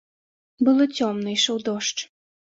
Было 0.69 0.87
цёмна, 0.95 1.29
ішоў 1.37 1.57
дождж. 1.69 1.99